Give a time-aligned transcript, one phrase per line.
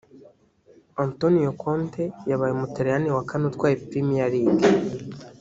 [1.05, 4.69] Antonio Conte wabaye umutaliyani wa kane utwaye Premier League